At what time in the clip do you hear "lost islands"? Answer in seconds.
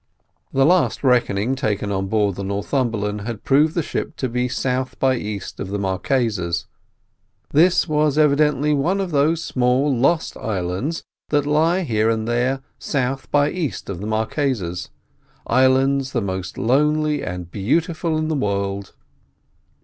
9.95-11.03